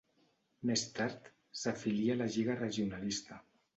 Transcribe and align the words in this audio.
Més 0.69 0.85
tard, 0.99 1.29
s'afilia 1.65 2.17
a 2.17 2.21
la 2.23 2.29
Lliga 2.37 2.57
Regionalista. 2.63 3.39